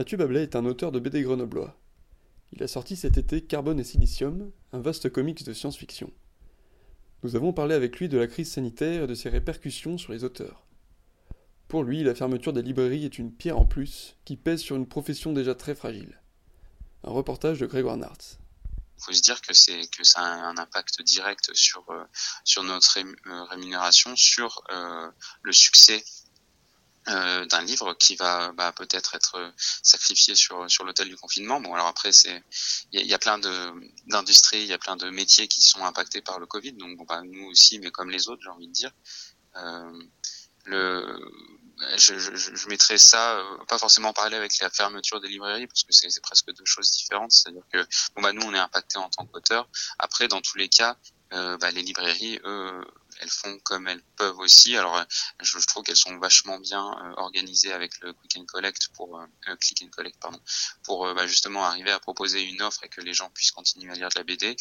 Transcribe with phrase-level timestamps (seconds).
[0.00, 1.78] Mathieu Bablet est un auteur de BD grenoblois.
[2.52, 6.10] Il a sorti cet été Carbone et Silicium, un vaste comics de science-fiction.
[7.22, 10.24] Nous avons parlé avec lui de la crise sanitaire et de ses répercussions sur les
[10.24, 10.64] auteurs.
[11.68, 14.88] Pour lui, la fermeture des librairies est une pierre en plus qui pèse sur une
[14.88, 16.18] profession déjà très fragile.
[17.04, 18.38] Un reportage de Grégoire Nartz.
[18.96, 23.44] Il faut se dire que c'est ça a un impact direct sur euh, notre euh,
[23.50, 25.10] rémunération, sur euh,
[25.42, 26.02] le succès
[27.10, 31.60] euh, d'un livre qui va bah, peut-être être sacrifié sur sur l'autel du confinement.
[31.60, 32.42] Bon, alors après c'est
[32.92, 33.72] il y, y a, plein de
[34.06, 36.72] d'industries, il y a plein de métiers qui sont impactés par le Covid.
[36.72, 38.92] Donc bon, bah, nous aussi, mais comme les autres, j'ai envie de dire.
[39.56, 40.02] Euh,
[40.66, 41.18] le
[41.96, 45.66] je, je, je, mettrais ça euh, pas forcément en parallèle avec la fermeture des librairies
[45.66, 47.32] parce que c'est presque deux choses différentes.
[47.32, 47.78] C'est-à-dire que
[48.14, 49.68] bon bah nous on est impacté en tant qu'auteur.
[49.98, 50.96] Après dans tous les cas,
[51.32, 52.84] euh, bah, les librairies eux
[53.20, 54.76] elles font comme elles peuvent aussi.
[54.76, 55.04] Alors, euh,
[55.40, 59.18] je, je trouve qu'elles sont vachement bien euh, organisées avec le Quick and Collect pour
[59.18, 60.40] euh, Click and Collect, pardon,
[60.82, 63.94] pour bah, justement arriver à proposer une offre et que les gens puissent continuer à
[63.94, 64.56] lire de la BD.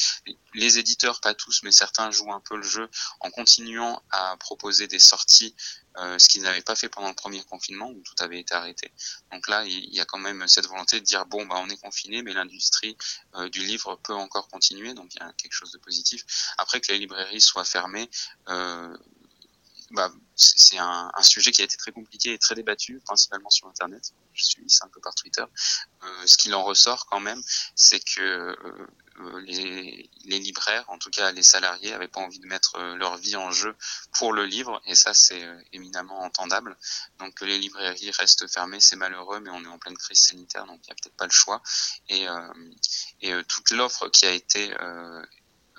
[0.54, 2.90] Les éditeurs, pas tous, mais certains jouent un peu le jeu
[3.22, 5.56] en continuant à proposer des sorties
[5.89, 8.92] euh, ce qu'ils n'avaient pas fait pendant le premier confinement où tout avait été arrêté.
[9.32, 11.82] Donc là, il y a quand même cette volonté de dire bon, bah on est
[11.82, 12.98] confiné, mais l'industrie
[13.36, 16.26] euh, du livre peut encore continuer, donc il y a quelque chose de positif.
[16.58, 18.10] Après que les librairies soient fermées,
[18.50, 18.96] euh,
[19.92, 24.14] bah, c'est un, sujet qui a été très compliqué et très débattu, principalement sur Internet.
[24.34, 25.44] Je suis ça un peu par Twitter.
[26.04, 27.42] Euh, ce qu'il en ressort quand même,
[27.76, 28.88] c'est que euh, euh,
[29.46, 33.18] les, les, libraires, en tout cas les salariés, n'avaient pas envie de mettre euh, leur
[33.18, 33.76] vie en jeu
[34.18, 36.78] pour le livre, et ça c'est euh, éminemment entendable.
[37.20, 40.66] Donc que les librairies restent fermées, c'est malheureux, mais on est en pleine crise sanitaire,
[40.66, 41.62] donc il n'y a peut-être pas le choix.
[42.10, 42.26] Et,
[43.22, 44.74] et toute l'offre qui a été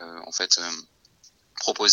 [0.00, 0.58] en fait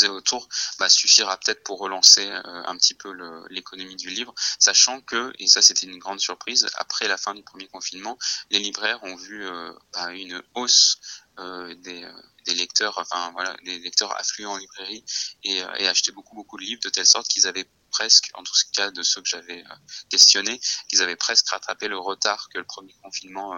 [0.09, 0.47] autour
[0.79, 3.13] bah, suffira peut-être pour relancer euh, un petit peu
[3.49, 7.43] l'économie du livre, sachant que, et ça c'était une grande surprise, après la fin du
[7.43, 8.17] premier confinement,
[8.49, 12.07] les libraires ont vu euh, bah, une hausse euh, des,
[12.45, 15.03] des, lecteurs, enfin voilà, des lecteurs affluents en librairie
[15.43, 18.53] et, et acheter beaucoup beaucoup de livres de telle sorte qu'ils avaient presque, en tout
[18.73, 19.63] cas de ceux que j'avais
[20.09, 20.59] questionnés,
[20.89, 23.55] qu'ils avaient presque rattrapé le retard que le premier confinement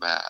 [0.00, 0.24] bah,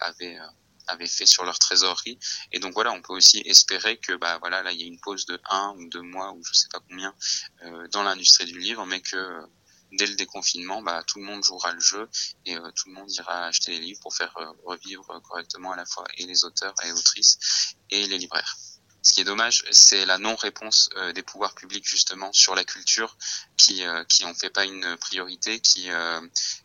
[0.89, 2.19] avait fait sur leur trésorerie.
[2.53, 5.01] Et donc voilà, on peut aussi espérer que bah voilà, là il y a une
[5.01, 7.15] pause de un ou deux mois ou je sais pas combien
[7.63, 9.47] euh, dans l'industrie du livre, mais que euh,
[9.93, 12.09] dès le déconfinement, bah, tout le monde jouera le jeu
[12.45, 15.77] et euh, tout le monde ira acheter les livres pour faire euh, revivre correctement à
[15.77, 18.57] la fois et les auteurs et autrices et les libraires.
[19.03, 23.17] Ce qui est dommage, c'est la non-réponse euh, des pouvoirs publics justement sur la culture,
[23.57, 26.21] qui euh, qui en fait pas une priorité, qui euh,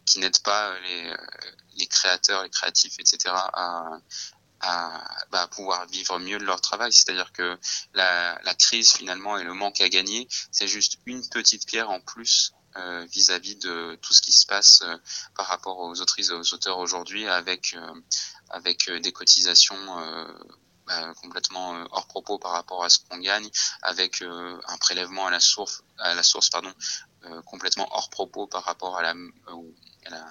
[0.06, 1.16] qui n'aide pas les
[1.76, 3.34] les créateurs, les créatifs, etc.
[3.34, 4.00] à
[4.60, 6.92] à bah, pouvoir vivre mieux de leur travail.
[6.94, 7.58] C'est-à-dire que
[7.94, 12.00] la, la crise finalement et le manque à gagner, c'est juste une petite pierre en
[12.00, 12.54] plus
[13.10, 14.84] vis-à-vis de tout ce qui se passe
[15.36, 17.76] par rapport aux autrices et aux auteurs aujourd'hui avec
[18.50, 19.78] avec des cotisations
[20.86, 23.50] bah, complètement euh, hors propos par rapport à ce qu'on gagne,
[23.82, 26.74] avec euh, un prélèvement à la source, à la source pardon,
[27.26, 30.26] euh, complètement hors propos par rapport à la, à la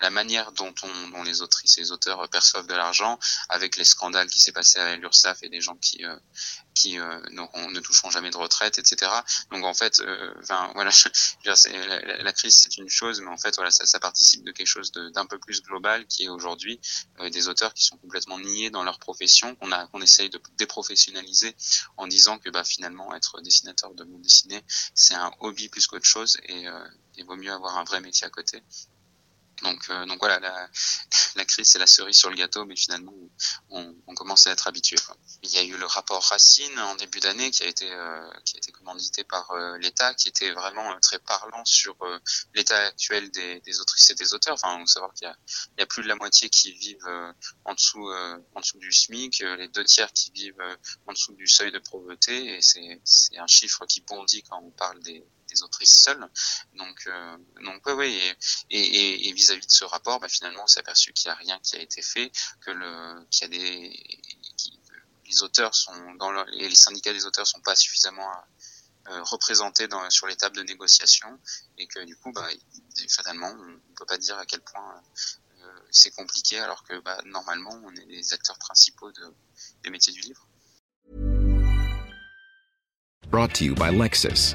[0.00, 3.18] la manière dont, on, dont les autrices et les auteurs perçoivent de l'argent,
[3.48, 6.16] avec les scandales qui s'est passé à l'URSSAF et des gens qui euh,
[6.74, 9.10] qui euh, ne toucheront jamais de retraite, etc.
[9.50, 10.34] Donc en fait, euh,
[10.74, 11.08] voilà, je,
[11.44, 14.66] la, la, crise c'est une chose, mais en fait voilà, ça, ça participe de quelque
[14.66, 16.80] chose d'un peu plus global qui est aujourd'hui
[17.20, 20.40] euh, des auteurs qui sont complètement niés dans leur profession, qu'on a qu'on essaye de
[20.58, 21.56] déprofessionnaliser
[21.96, 24.62] en disant que bah finalement être dessinateur de bande dessinée
[24.94, 26.64] c'est un hobby plus qu'autre chose et
[27.16, 28.62] il vaut mieux avoir un vrai métier à côté.
[29.62, 30.68] Donc, euh, donc voilà, la,
[31.36, 33.14] la crise c'est la cerise sur le gâteau, mais finalement
[33.70, 34.96] on, on commence à être habitué.
[35.42, 38.56] Il y a eu le rapport Racine en début d'année qui a été euh, qui
[38.56, 42.18] a été commandité par euh, l'État, qui était vraiment euh, très parlant sur euh,
[42.54, 44.54] l'état actuel des, des, autrices et des auteurs.
[44.54, 45.36] Enfin, on savoir qu'il y a,
[45.76, 47.34] il y a plus de la moitié qui vivent
[47.64, 48.10] en dessous
[48.54, 50.62] en dessous du SMIC, les deux tiers qui vivent
[51.06, 54.70] en dessous du seuil de pauvreté, et c'est c'est un chiffre qui bondit quand on
[54.70, 55.24] parle des
[55.54, 56.28] des autrices seules.
[56.74, 58.36] Donc, euh, donc ouais,
[58.70, 61.76] et, vis-à-vis de ce rapport, bah, finalement, on s'est aperçu qu'il n'y a rien qui
[61.76, 62.30] a été fait,
[62.60, 64.20] que le, qu'il y a des,
[65.26, 68.30] les auteurs sont dans les syndicats des auteurs sont pas suffisamment
[69.06, 71.38] représentés dans, sur les tables de négociation
[71.76, 72.48] et que du coup, bah,
[73.08, 75.02] fatalement, on ne peut pas dire à quel point
[75.90, 79.34] c'est compliqué alors que bah, normalement, on est les acteurs principaux de,
[79.82, 80.46] des métiers du livre.
[83.30, 84.54] Brought to you by Lexus.